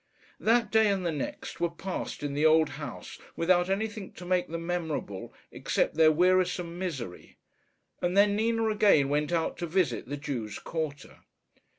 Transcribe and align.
That 0.39 0.71
day 0.71 0.89
and 0.89 1.05
the 1.05 1.11
next 1.11 1.59
were 1.59 1.69
passed 1.69 2.23
in 2.23 2.33
the 2.33 2.43
old 2.43 2.69
house 2.69 3.19
without 3.35 3.69
anything 3.69 4.11
to 4.13 4.25
make 4.25 4.47
them 4.47 4.65
memorable 4.65 5.31
except 5.51 5.93
their 5.93 6.11
wearisome 6.11 6.79
misery, 6.79 7.37
and 8.01 8.17
then 8.17 8.35
Nina 8.35 8.67
again 8.69 9.09
went 9.09 9.31
out 9.31 9.57
to 9.57 9.67
visit 9.67 10.07
the 10.07 10.17
Jews' 10.17 10.57
quarter. 10.57 11.19